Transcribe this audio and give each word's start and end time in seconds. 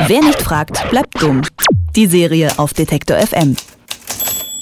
Wer 0.00 0.22
nicht 0.22 0.42
fragt, 0.42 0.90
bleibt 0.90 1.22
dumm. 1.22 1.42
Die 1.94 2.06
Serie 2.06 2.50
auf 2.58 2.74
Detektor 2.74 3.16
FM. 3.16 3.56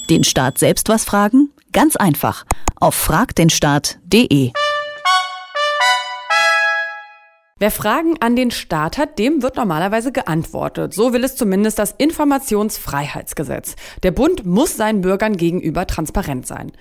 Den 0.09 0.23
Staat 0.23 0.59
selbst 0.59 0.89
was 0.89 1.03
fragen? 1.03 1.49
Ganz 1.71 1.95
einfach. 1.95 2.45
Auf 2.79 2.93
fragdenstaat.de. 2.95 4.51
Wer 7.59 7.71
Fragen 7.71 8.21
an 8.21 8.35
den 8.35 8.51
Staat 8.51 8.97
hat, 8.97 9.19
dem 9.19 9.41
wird 9.41 9.55
normalerweise 9.55 10.11
geantwortet. 10.11 10.93
So 10.93 11.13
will 11.13 11.23
es 11.23 11.35
zumindest 11.35 11.79
das 11.79 11.93
Informationsfreiheitsgesetz. 11.97 13.75
Der 14.03 14.11
Bund 14.11 14.45
muss 14.45 14.77
seinen 14.77 15.01
Bürgern 15.01 15.35
gegenüber 15.35 15.87
transparent 15.87 16.45
sein. 16.45 16.71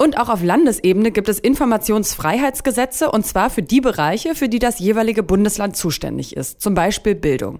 Und 0.00 0.16
auch 0.16 0.28
auf 0.28 0.44
Landesebene 0.44 1.10
gibt 1.10 1.28
es 1.28 1.40
Informationsfreiheitsgesetze, 1.40 3.10
und 3.10 3.26
zwar 3.26 3.50
für 3.50 3.64
die 3.64 3.80
Bereiche, 3.80 4.36
für 4.36 4.48
die 4.48 4.60
das 4.60 4.78
jeweilige 4.78 5.24
Bundesland 5.24 5.76
zuständig 5.76 6.36
ist, 6.36 6.60
zum 6.60 6.74
Beispiel 6.74 7.16
Bildung. 7.16 7.58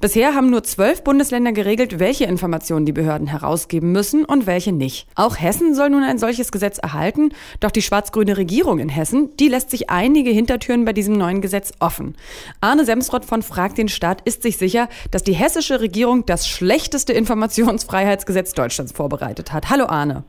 Bisher 0.00 0.34
haben 0.34 0.50
nur 0.50 0.64
zwölf 0.64 1.04
Bundesländer 1.04 1.52
geregelt, 1.52 2.00
welche 2.00 2.24
Informationen 2.24 2.86
die 2.86 2.92
Behörden 2.92 3.28
herausgeben 3.28 3.92
müssen 3.92 4.24
und 4.24 4.48
welche 4.48 4.72
nicht. 4.72 5.06
Auch 5.14 5.38
Hessen 5.38 5.76
soll 5.76 5.90
nun 5.90 6.02
ein 6.02 6.18
solches 6.18 6.50
Gesetz 6.50 6.78
erhalten, 6.78 7.30
doch 7.60 7.70
die 7.70 7.82
schwarz-grüne 7.82 8.36
Regierung 8.36 8.80
in 8.80 8.88
Hessen, 8.88 9.36
die 9.36 9.46
lässt 9.46 9.70
sich 9.70 9.88
einige 9.88 10.30
Hintertüren 10.30 10.84
bei 10.84 10.92
diesem 10.92 11.16
neuen 11.16 11.40
Gesetz 11.40 11.72
offen. 11.78 12.16
Arne 12.60 12.84
Semsrott 12.84 13.24
von 13.24 13.42
Frag 13.42 13.76
den 13.76 13.88
Staat 13.88 14.22
ist 14.22 14.42
sich 14.42 14.56
sicher, 14.56 14.88
dass 15.12 15.22
die 15.22 15.34
hessische 15.34 15.80
Regierung 15.80 16.26
das 16.26 16.48
schlechteste 16.48 17.12
Informationsfreiheitsgesetz 17.12 18.54
Deutschlands 18.54 18.90
vorbereitet 18.90 19.52
hat. 19.52 19.70
Hallo 19.70 19.86
Arne. 19.86 20.24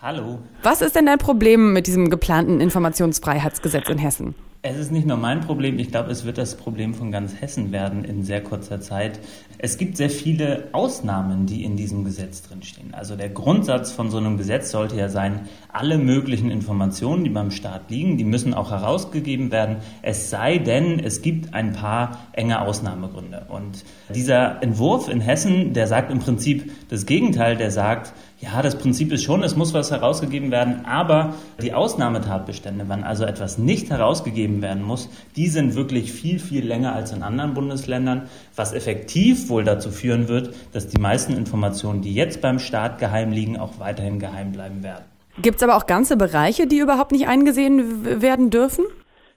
Hallo. 0.00 0.38
Was 0.62 0.80
ist 0.80 0.94
denn 0.94 1.06
dein 1.06 1.18
Problem 1.18 1.72
mit 1.72 1.86
diesem 1.86 2.10
geplanten 2.10 2.60
Informationsfreiheitsgesetz 2.60 3.88
in 3.88 3.98
Hessen? 3.98 4.34
Es 4.60 4.76
ist 4.76 4.90
nicht 4.90 5.06
nur 5.06 5.16
mein 5.16 5.40
Problem, 5.40 5.78
ich 5.78 5.92
glaube, 5.92 6.10
es 6.10 6.24
wird 6.24 6.36
das 6.36 6.56
Problem 6.56 6.92
von 6.92 7.12
ganz 7.12 7.40
Hessen 7.40 7.70
werden 7.70 8.02
in 8.02 8.24
sehr 8.24 8.42
kurzer 8.42 8.80
Zeit. 8.80 9.20
Es 9.56 9.78
gibt 9.78 9.96
sehr 9.96 10.10
viele 10.10 10.64
Ausnahmen, 10.72 11.46
die 11.46 11.62
in 11.62 11.76
diesem 11.76 12.04
Gesetz 12.04 12.42
drinstehen. 12.42 12.92
Also 12.92 13.14
der 13.14 13.28
Grundsatz 13.28 13.92
von 13.92 14.10
so 14.10 14.18
einem 14.18 14.36
Gesetz 14.36 14.72
sollte 14.72 14.96
ja 14.96 15.08
sein, 15.08 15.48
alle 15.72 15.96
möglichen 15.96 16.50
Informationen, 16.50 17.22
die 17.22 17.30
beim 17.30 17.52
Staat 17.52 17.88
liegen, 17.88 18.18
die 18.18 18.24
müssen 18.24 18.52
auch 18.52 18.72
herausgegeben 18.72 19.52
werden, 19.52 19.76
es 20.02 20.28
sei 20.28 20.58
denn, 20.58 20.98
es 20.98 21.22
gibt 21.22 21.54
ein 21.54 21.72
paar 21.72 22.18
enge 22.32 22.60
Ausnahmegründe. 22.60 23.46
Und 23.48 23.84
dieser 24.12 24.60
Entwurf 24.60 25.08
in 25.08 25.20
Hessen, 25.20 25.72
der 25.72 25.86
sagt 25.86 26.10
im 26.10 26.18
Prinzip 26.18 26.72
das 26.88 27.06
Gegenteil, 27.06 27.56
der 27.56 27.70
sagt, 27.70 28.12
ja, 28.40 28.62
das 28.62 28.78
Prinzip 28.78 29.10
ist 29.12 29.24
schon, 29.24 29.42
es 29.42 29.56
muss 29.56 29.74
was 29.74 29.90
herausgegeben 29.90 30.52
werden, 30.52 30.84
aber 30.84 31.34
die 31.60 31.74
Ausnahmetatbestände, 31.74 32.84
wann 32.86 33.02
also 33.02 33.24
etwas 33.24 33.58
nicht 33.58 33.90
herausgegeben 33.90 34.62
werden 34.62 34.84
muss, 34.84 35.08
die 35.34 35.48
sind 35.48 35.74
wirklich 35.74 36.12
viel, 36.12 36.38
viel 36.38 36.64
länger 36.64 36.94
als 36.94 37.12
in 37.12 37.24
anderen 37.24 37.54
Bundesländern, 37.54 38.28
was 38.54 38.72
effektiv 38.72 39.48
wohl 39.48 39.64
dazu 39.64 39.90
führen 39.90 40.28
wird, 40.28 40.54
dass 40.72 40.86
die 40.86 41.00
meisten 41.00 41.36
Informationen, 41.36 42.00
die 42.00 42.14
jetzt 42.14 42.40
beim 42.40 42.60
Staat 42.60 42.98
geheim 42.98 43.32
liegen, 43.32 43.56
auch 43.56 43.80
weiterhin 43.80 44.20
geheim 44.20 44.52
bleiben 44.52 44.84
werden. 44.84 45.04
Gibt 45.42 45.56
es 45.56 45.62
aber 45.62 45.76
auch 45.76 45.86
ganze 45.86 46.16
Bereiche, 46.16 46.66
die 46.66 46.78
überhaupt 46.78 47.12
nicht 47.12 47.26
eingesehen 47.26 48.22
werden 48.22 48.50
dürfen? 48.50 48.84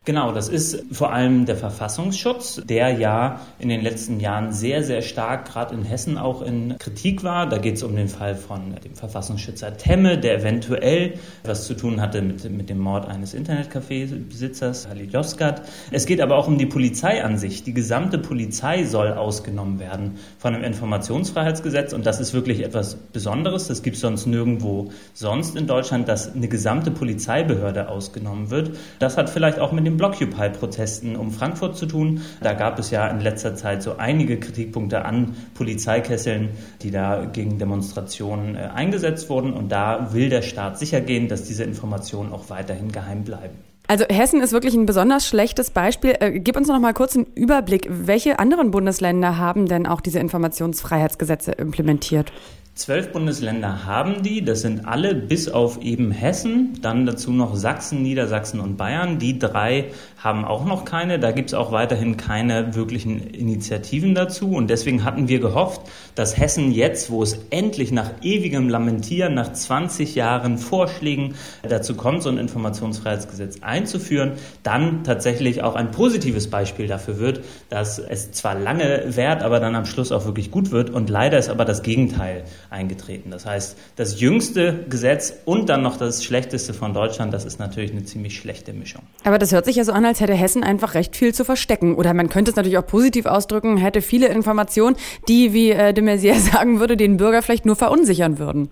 Genau, 0.03 0.31
das 0.31 0.49
ist 0.49 0.83
vor 0.91 1.13
allem 1.13 1.45
der 1.45 1.55
Verfassungsschutz, 1.55 2.59
der 2.65 2.89
ja 2.89 3.39
in 3.59 3.69
den 3.69 3.81
letzten 3.81 4.19
Jahren 4.19 4.51
sehr, 4.51 4.83
sehr 4.83 5.03
stark, 5.03 5.45
gerade 5.45 5.75
in 5.75 5.83
Hessen 5.83 6.17
auch 6.17 6.41
in 6.41 6.75
Kritik 6.79 7.23
war. 7.23 7.47
Da 7.47 7.59
geht 7.59 7.75
es 7.75 7.83
um 7.83 7.95
den 7.95 8.07
Fall 8.07 8.33
von 8.33 8.73
dem 8.83 8.95
Verfassungsschützer 8.95 9.77
Temme, 9.77 10.17
der 10.17 10.39
eventuell 10.39 11.19
was 11.43 11.67
zu 11.67 11.75
tun 11.75 12.01
hatte 12.01 12.23
mit, 12.23 12.49
mit 12.49 12.71
dem 12.71 12.79
Mord 12.79 13.07
eines 13.07 13.35
Internetcafé-Besitzers, 13.35 14.87
Halil 14.87 15.07
Yozgat. 15.13 15.61
Es 15.91 16.07
geht 16.07 16.19
aber 16.19 16.35
auch 16.35 16.47
um 16.47 16.57
die 16.57 16.65
Polizei 16.65 17.23
an 17.23 17.37
sich. 17.37 17.61
Die 17.61 17.73
gesamte 17.75 18.17
Polizei 18.17 18.85
soll 18.85 19.13
ausgenommen 19.13 19.77
werden 19.77 20.17
von 20.39 20.53
dem 20.53 20.63
Informationsfreiheitsgesetz 20.63 21.93
und 21.93 22.07
das 22.07 22.19
ist 22.19 22.33
wirklich 22.33 22.63
etwas 22.63 22.95
Besonderes. 22.95 23.67
Das 23.67 23.83
gibt 23.83 23.97
es 23.97 24.01
sonst 24.01 24.25
nirgendwo 24.25 24.89
sonst 25.13 25.55
in 25.55 25.67
Deutschland, 25.67 26.07
dass 26.07 26.33
eine 26.33 26.47
gesamte 26.47 26.89
Polizeibehörde 26.89 27.87
ausgenommen 27.87 28.49
wird. 28.49 28.75
Das 28.97 29.15
hat 29.15 29.29
vielleicht 29.29 29.59
auch 29.59 29.71
mit 29.71 29.85
dem 29.85 29.90
den 29.91 29.97
Blockupy-Protesten 29.97 31.15
um 31.15 31.31
Frankfurt 31.31 31.77
zu 31.77 31.85
tun. 31.85 32.21
Da 32.41 32.53
gab 32.53 32.79
es 32.79 32.91
ja 32.91 33.07
in 33.07 33.19
letzter 33.19 33.55
Zeit 33.55 33.83
so 33.83 33.97
einige 33.97 34.39
Kritikpunkte 34.39 35.05
an 35.05 35.35
Polizeikesseln, 35.53 36.49
die 36.81 36.91
da 36.91 37.25
gegen 37.25 37.59
Demonstrationen 37.59 38.55
äh, 38.55 38.69
eingesetzt 38.73 39.29
wurden. 39.29 39.53
Und 39.53 39.71
da 39.71 40.13
will 40.13 40.29
der 40.29 40.41
Staat 40.41 40.79
sicher 40.79 41.01
gehen, 41.01 41.27
dass 41.27 41.43
diese 41.43 41.63
Informationen 41.63 42.31
auch 42.31 42.49
weiterhin 42.49 42.91
geheim 42.91 43.23
bleiben. 43.23 43.55
Also 43.87 44.05
Hessen 44.09 44.41
ist 44.41 44.53
wirklich 44.53 44.73
ein 44.73 44.85
besonders 44.85 45.27
schlechtes 45.27 45.69
Beispiel. 45.69 46.15
Äh, 46.19 46.39
gib 46.39 46.55
uns 46.55 46.69
noch 46.69 46.79
mal 46.79 46.93
kurz 46.93 47.15
einen 47.15 47.25
Überblick. 47.35 47.87
Welche 47.89 48.39
anderen 48.39 48.71
Bundesländer 48.71 49.37
haben 49.37 49.67
denn 49.67 49.85
auch 49.85 49.99
diese 49.99 50.19
Informationsfreiheitsgesetze 50.19 51.51
implementiert? 51.51 52.31
Zwölf 52.73 53.11
Bundesländer 53.11 53.85
haben 53.85 54.23
die, 54.23 54.45
das 54.45 54.61
sind 54.61 54.87
alle 54.87 55.13
bis 55.13 55.49
auf 55.49 55.81
eben 55.81 56.11
Hessen, 56.11 56.79
dann 56.81 57.05
dazu 57.05 57.31
noch 57.31 57.53
Sachsen, 57.55 58.01
Niedersachsen 58.01 58.61
und 58.61 58.77
Bayern. 58.77 59.19
Die 59.19 59.37
drei 59.37 59.91
haben 60.17 60.45
auch 60.45 60.63
noch 60.63 60.85
keine, 60.85 61.19
da 61.19 61.31
gibt 61.31 61.49
es 61.49 61.53
auch 61.53 61.73
weiterhin 61.73 62.15
keine 62.15 62.73
wirklichen 62.73 63.19
Initiativen 63.19 64.15
dazu. 64.15 64.53
Und 64.53 64.69
deswegen 64.69 65.03
hatten 65.03 65.27
wir 65.27 65.41
gehofft, 65.41 65.81
dass 66.15 66.37
Hessen 66.37 66.71
jetzt, 66.71 67.11
wo 67.11 67.21
es 67.21 67.39
endlich 67.49 67.91
nach 67.91 68.09
ewigem 68.21 68.69
Lamentieren, 68.69 69.33
nach 69.33 69.51
20 69.51 70.15
Jahren 70.15 70.57
Vorschlägen 70.57 71.35
dazu 71.67 71.95
kommt, 71.95 72.23
so 72.23 72.29
ein 72.29 72.37
Informationsfreiheitsgesetz 72.37 73.57
einzuführen, 73.61 74.33
dann 74.63 75.03
tatsächlich 75.03 75.61
auch 75.61 75.75
ein 75.75 75.91
positives 75.91 76.49
Beispiel 76.49 76.87
dafür 76.87 77.19
wird, 77.19 77.43
dass 77.67 77.99
es 77.99 78.31
zwar 78.31 78.55
lange 78.55 79.03
währt, 79.07 79.43
aber 79.43 79.59
dann 79.59 79.75
am 79.75 79.85
Schluss 79.85 80.13
auch 80.13 80.23
wirklich 80.25 80.51
gut 80.51 80.71
wird. 80.71 80.89
Und 80.89 81.09
leider 81.09 81.37
ist 81.37 81.49
aber 81.49 81.65
das 81.65 81.83
Gegenteil 81.83 82.45
eingetreten. 82.71 83.31
Das 83.31 83.45
heißt, 83.45 83.77
das 83.97 84.19
jüngste 84.19 84.85
Gesetz 84.89 85.33
und 85.45 85.69
dann 85.69 85.81
noch 85.81 85.97
das 85.97 86.23
schlechteste 86.23 86.73
von 86.73 86.93
Deutschland, 86.93 87.33
das 87.33 87.45
ist 87.45 87.59
natürlich 87.59 87.91
eine 87.91 88.05
ziemlich 88.05 88.37
schlechte 88.37 88.73
Mischung. 88.73 89.01
Aber 89.23 89.37
das 89.37 89.51
hört 89.51 89.65
sich 89.65 89.75
ja 89.75 89.83
so 89.83 89.91
an, 89.91 90.05
als 90.05 90.21
hätte 90.21 90.33
Hessen 90.33 90.63
einfach 90.63 90.93
recht 90.93 91.15
viel 91.15 91.33
zu 91.33 91.43
verstecken. 91.43 91.95
Oder 91.95 92.13
man 92.13 92.29
könnte 92.29 92.51
es 92.51 92.55
natürlich 92.57 92.77
auch 92.77 92.87
positiv 92.87 93.25
ausdrücken, 93.25 93.77
hätte 93.77 94.01
viele 94.01 94.27
Informationen, 94.27 94.95
die, 95.27 95.53
wie 95.53 95.71
äh, 95.71 95.93
de 95.93 96.03
Maizière 96.03 96.39
sagen 96.51 96.79
würde, 96.79 96.97
den 96.97 97.17
Bürger 97.17 97.41
vielleicht 97.41 97.65
nur 97.65 97.75
verunsichern 97.75 98.39
würden. 98.39 98.69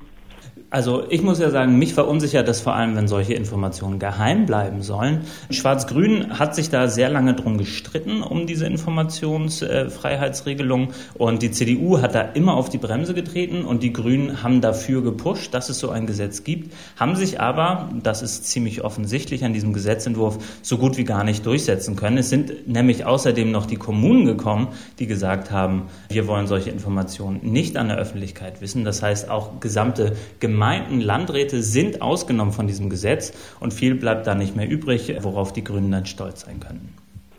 Also 0.72 1.04
ich 1.10 1.24
muss 1.24 1.40
ja 1.40 1.50
sagen, 1.50 1.80
mich 1.80 1.96
verunsichert 1.96 2.48
das 2.48 2.62
vor 2.62 2.76
allem, 2.76 2.96
wenn 2.96 3.08
solche 3.08 3.34
Informationen 3.34 3.98
geheim 3.98 4.46
bleiben 4.46 4.84
sollen. 4.84 5.22
Schwarz-Grün 5.50 6.38
hat 6.38 6.54
sich 6.54 6.70
da 6.70 6.88
sehr 6.88 7.10
lange 7.10 7.34
drum 7.34 7.58
gestritten, 7.58 8.22
um 8.22 8.46
diese 8.46 8.68
Informationsfreiheitsregelung. 8.68 10.90
Und 11.16 11.42
die 11.42 11.50
CDU 11.50 12.02
hat 12.02 12.14
da 12.14 12.22
immer 12.22 12.54
auf 12.54 12.70
die 12.70 12.78
Bremse 12.78 13.16
getreten 13.16 13.66
und 13.66 13.82
die 13.82 13.92
Grünen 13.92 14.44
haben 14.44 14.62
dafür 14.62 15.02
gepusht, 15.02 15.56
dass 15.56 15.70
es 15.70 15.80
so 15.80 15.90
ein 15.90 16.06
Gesetz 16.06 16.44
gibt, 16.44 16.72
haben 16.98 17.16
sich 17.16 17.42
aber, 17.42 17.90
das 18.04 18.22
ist 18.22 18.46
ziemlich 18.46 18.84
offensichtlich 18.84 19.44
an 19.44 19.54
diesem 19.54 19.74
Gesetzentwurf, 19.74 20.38
so 20.62 20.78
gut 20.78 20.98
wie 20.98 21.04
gar 21.04 21.24
nicht 21.24 21.48
durchsetzen 21.48 21.96
können. 21.96 22.20
Es 22.20 22.30
sind 22.30 22.68
nämlich 22.68 23.06
außerdem 23.06 23.50
noch 23.50 23.66
die 23.66 23.78
Kommunen 23.78 24.26
gekommen, 24.26 24.68
die 25.00 25.08
gesagt 25.08 25.50
haben, 25.50 25.88
wir 26.10 26.28
wollen 26.28 26.46
solche 26.46 26.70
Informationen 26.70 27.40
nicht 27.42 27.76
an 27.76 27.88
der 27.88 27.98
Öffentlichkeit 27.98 28.62
wissen. 28.62 28.86
Das 28.86 29.02
heißt, 29.02 29.32
auch 29.32 29.60
gesamte 29.60 30.16
Gemeinden 30.40 30.59
Gemeinden, 30.60 31.00
Landräte 31.00 31.64
sind 31.64 32.02
ausgenommen 32.02 32.52
von 32.52 32.68
diesem 32.68 32.90
Gesetz 32.90 33.32
und 33.62 33.74
viel 33.74 33.96
bleibt 33.96 34.28
da 34.28 34.36
nicht 34.36 34.58
mehr 34.58 34.70
übrig, 34.70 35.16
worauf 35.22 35.54
die 35.54 35.64
Grünen 35.64 35.90
dann 35.90 36.06
stolz 36.06 36.42
sein 36.42 36.60
können. 36.60 36.94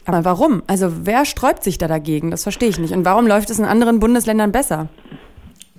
Aber 0.07 0.25
warum? 0.25 0.63
Also 0.67 0.91
wer 1.05 1.27
sträubt 1.27 1.63
sich 1.63 1.77
da 1.77 1.87
dagegen? 1.87 2.31
Das 2.31 2.45
verstehe 2.45 2.71
ich 2.71 2.79
nicht. 2.79 2.95
Und 2.95 3.05
warum 3.05 3.27
läuft 3.27 3.51
es 3.51 3.59
in 3.59 3.67
anderen 3.67 4.01
Bundesländern 4.01 4.53
besser? 4.53 4.89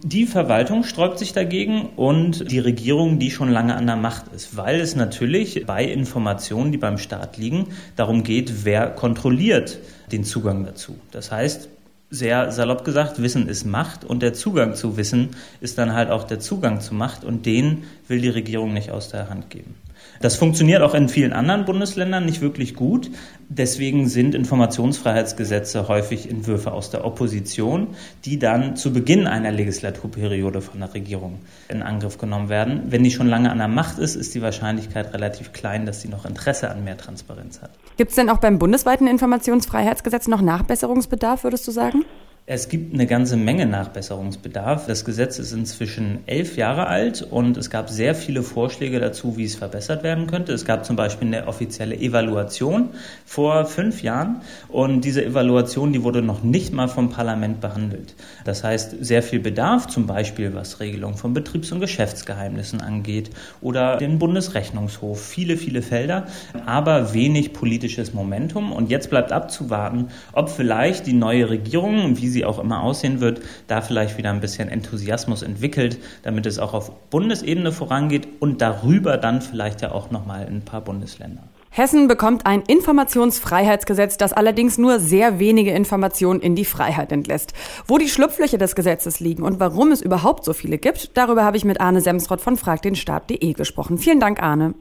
Die 0.04 0.28
Verwaltung 0.28 0.84
sträubt 0.84 1.18
sich 1.18 1.34
dagegen 1.34 1.90
und 1.96 2.52
die 2.52 2.60
Regierung, 2.60 3.18
die 3.18 3.32
schon 3.32 3.50
lange 3.50 3.76
an 3.76 3.88
der 3.88 3.96
Macht 3.96 4.26
ist, 4.36 4.56
weil 4.56 4.80
es 4.80 4.96
natürlich 4.96 5.66
bei 5.66 5.84
Informationen, 5.84 6.72
die 6.72 6.78
beim 6.78 7.00
Staat 7.00 7.38
liegen, 7.38 7.70
darum 7.96 8.22
geht, 8.22 8.66
wer 8.66 8.92
kontrolliert 8.92 9.80
den 10.12 10.24
Zugang 10.24 10.64
dazu. 10.64 10.96
Das 11.10 11.32
heißt, 11.32 11.70
sehr 12.12 12.52
salopp 12.52 12.84
gesagt, 12.84 13.22
Wissen 13.22 13.48
ist 13.48 13.66
Macht 13.66 14.04
und 14.04 14.22
der 14.22 14.34
Zugang 14.34 14.76
zu 14.76 14.98
Wissen 14.98 15.30
ist 15.62 15.78
dann 15.78 15.94
halt 15.94 16.12
auch 16.12 16.26
der 16.26 16.40
Zugang 16.40 16.82
zu 16.82 16.94
Macht 16.94 17.24
und 17.24 17.46
den 17.46 17.86
will 18.08 18.20
die 18.20 18.30
Regierung 18.30 18.74
nicht 18.74 18.92
aus 18.92 19.10
der 19.10 19.30
Hand 19.30 19.50
geben. 19.50 19.76
Das 20.22 20.36
funktioniert 20.36 20.82
auch 20.82 20.94
in 20.94 21.10
vielen 21.10 21.34
anderen 21.34 21.66
Bundesländern 21.66 22.26
nicht 22.26 22.42
wirklich 22.42 22.76
gut. 22.76 23.10
Deswegen 23.50 24.08
sind 24.08 24.36
Informationsfreiheitsgesetze 24.36 25.88
häufig 25.88 26.30
Entwürfe 26.30 26.72
aus 26.72 26.90
der 26.90 27.04
Opposition, 27.04 27.88
die 28.24 28.40
dann 28.40 28.76
zu 28.76 28.94
Beginn 28.94 29.28
einer 29.28 29.52
Legislaturperiode 29.52 30.62
von 30.62 30.80
der 30.80 30.94
Regierung 30.94 31.40
in 31.68 31.82
Angriff 31.82 32.18
genommen 32.18 32.50
werden. 32.50 32.84
Wenn 32.90 33.04
die 33.04 33.12
schon 33.12 33.28
lange 33.28 33.52
an 33.52 33.58
der 33.58 33.68
Macht 33.68 33.98
ist, 33.98 34.16
ist 34.16 34.34
die 34.36 34.42
Wahrscheinlichkeit 34.42 35.14
relativ 35.14 35.54
klein, 35.54 35.86
dass 35.86 36.02
sie 36.02 36.08
noch 36.08 36.26
Interesse 36.26 36.70
an 36.70 36.84
mehr 36.84 36.98
Transparenz 36.98 37.62
hat. 37.62 37.72
Gibt 37.98 38.12
es 38.12 38.16
denn 38.16 38.30
auch 38.30 38.38
beim 38.38 38.60
bundesweiten 38.60 39.08
Informationsfreiheitsgesetz 39.08 40.28
noch 40.28 40.42
Nachbesserungsbedarf, 40.42 41.44
würdest 41.44 41.68
du 41.68 41.72
sagen? 41.72 42.06
Es 42.54 42.68
gibt 42.68 42.94
eine 42.94 43.08
ganze 43.08 43.38
Menge 43.38 43.66
Nachbesserungsbedarf. 43.66 44.86
Das 44.86 45.06
Gesetz 45.06 45.40
ist 45.40 45.54
inzwischen 45.54 46.20
elf 46.26 46.58
Jahre 46.58 46.88
alt 46.88 47.22
und 47.22 47.56
es 47.56 47.70
gab 47.70 47.90
sehr 47.90 48.14
viele 48.14 48.44
Vorschläge 48.44 49.00
dazu, 49.00 49.38
wie 49.38 49.46
es 49.46 49.56
verbessert 49.56 50.04
werden 50.04 50.28
könnte. 50.28 50.52
Es 50.52 50.66
gab 50.66 50.86
zum 50.86 50.98
Beispiel 50.98 51.30
eine 51.30 51.48
offizielle 51.48 51.96
Evaluation 51.96 52.90
vor 53.26 53.64
fünf 53.64 54.04
Jahren 54.04 54.42
und 54.68 55.06
diese 55.06 55.24
Evaluation, 55.24 55.94
die 55.94 56.04
wurde 56.04 56.22
noch 56.22 56.44
nicht 56.44 56.74
mal 56.74 56.90
vom 56.90 57.10
Parlament 57.10 57.62
behandelt. 57.62 58.16
Das 58.44 58.66
heißt, 58.66 58.98
sehr 59.00 59.24
viel 59.24 59.40
Bedarf, 59.40 59.88
zum 59.88 60.06
Beispiel 60.06 60.54
was 60.54 60.82
Regelung 60.82 61.16
von 61.16 61.34
Betriebs- 61.34 61.72
und 61.72 61.80
Geschäftsgeheimnissen 61.80 62.82
angeht 62.82 63.30
oder 63.62 63.96
den 63.96 64.20
Bundesrechnungshof. 64.20 65.24
Viele, 65.26 65.56
viele 65.56 65.82
Felder, 65.82 66.26
aber 66.66 67.14
wenig 67.14 67.54
politisches 67.54 68.14
Momentum. 68.14 68.74
Und 68.74 68.90
jetzt 68.90 69.10
bleibt 69.10 69.32
abzuwarten, 69.32 70.10
ob 70.34 70.50
vielleicht 70.50 71.08
die 71.08 71.14
neue 71.14 71.50
Regierung, 71.50 72.18
wie 72.18 72.28
sie 72.28 72.41
sie 72.42 72.46
auch 72.46 72.60
immer 72.60 72.82
aussehen 72.82 73.22
wird, 73.22 73.42
da 73.68 73.82
vielleicht 73.82 74.18
wieder 74.18 74.32
ein 74.32 74.42
bisschen 74.42 74.68
Enthusiasmus 74.68 75.44
entwickelt, 75.44 75.98
damit 76.24 76.46
es 76.46 76.60
auch 76.60 76.74
auf 76.74 76.92
Bundesebene 77.10 77.72
vorangeht 77.72 78.28
und 78.40 78.62
darüber 78.62 79.18
dann 79.18 79.42
vielleicht 79.42 79.82
ja 79.82 79.92
auch 79.92 80.12
nochmal 80.12 80.48
in 80.48 80.58
ein 80.58 80.66
paar 80.66 80.82
Bundesländer. 80.82 81.44
Hessen 81.74 82.10
bekommt 82.10 82.46
ein 82.46 82.64
Informationsfreiheitsgesetz, 82.64 84.18
das 84.18 84.34
allerdings 84.34 84.78
nur 84.78 85.00
sehr 85.00 85.40
wenige 85.40 85.72
Informationen 85.72 86.42
in 86.42 86.54
die 86.54 86.66
Freiheit 86.66 87.14
entlässt. 87.14 87.54
Wo 87.88 87.98
die 87.98 88.10
Schlupflöcher 88.10 88.58
des 88.58 88.76
Gesetzes 88.76 89.22
liegen 89.22 89.44
und 89.44 89.62
warum 89.62 89.94
es 89.94 90.02
überhaupt 90.02 90.44
so 90.44 90.52
viele 90.52 90.78
gibt, 90.78 91.16
darüber 91.16 91.46
habe 91.46 91.56
ich 91.56 91.64
mit 91.64 91.80
Arne 91.80 92.02
Semsrott 92.02 92.42
von 92.42 92.58
fragdenstaat.de 92.58 93.54
gesprochen. 93.54 93.98
Vielen 94.00 94.20
Dank, 94.20 94.44
Arne. 94.44 94.74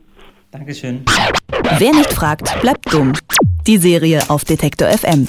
Dankeschön. 0.50 1.04
Wer 1.78 1.92
nicht 1.92 2.12
fragt, 2.12 2.60
bleibt 2.60 2.92
dumm. 2.92 3.12
Die 3.68 3.78
Serie 3.78 4.28
auf 4.28 4.44
Detektor 4.44 4.88
FM. 4.88 5.28